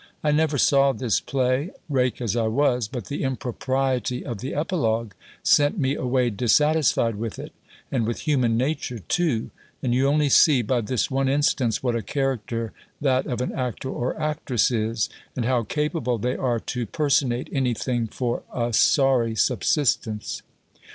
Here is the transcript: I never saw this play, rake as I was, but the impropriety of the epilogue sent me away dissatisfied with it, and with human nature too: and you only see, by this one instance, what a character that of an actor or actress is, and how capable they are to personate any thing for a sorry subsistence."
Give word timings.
I 0.23 0.31
never 0.31 0.57
saw 0.57 0.93
this 0.93 1.19
play, 1.19 1.69
rake 1.87 2.21
as 2.21 2.35
I 2.35 2.47
was, 2.47 2.87
but 2.87 3.05
the 3.05 3.21
impropriety 3.21 4.25
of 4.25 4.39
the 4.39 4.55
epilogue 4.55 5.11
sent 5.43 5.77
me 5.77 5.93
away 5.93 6.31
dissatisfied 6.31 7.17
with 7.17 7.37
it, 7.37 7.53
and 7.91 8.07
with 8.07 8.21
human 8.21 8.57
nature 8.57 8.97
too: 8.97 9.51
and 9.83 9.93
you 9.93 10.07
only 10.07 10.27
see, 10.27 10.63
by 10.63 10.81
this 10.81 11.11
one 11.11 11.29
instance, 11.29 11.83
what 11.83 11.95
a 11.95 12.01
character 12.01 12.73
that 12.99 13.27
of 13.27 13.41
an 13.41 13.51
actor 13.51 13.91
or 13.91 14.19
actress 14.19 14.71
is, 14.71 15.07
and 15.35 15.45
how 15.45 15.61
capable 15.61 16.17
they 16.17 16.35
are 16.35 16.59
to 16.59 16.87
personate 16.87 17.47
any 17.51 17.75
thing 17.75 18.07
for 18.07 18.41
a 18.51 18.73
sorry 18.73 19.35
subsistence." 19.35 20.41